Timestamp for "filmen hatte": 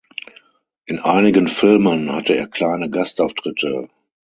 1.47-2.33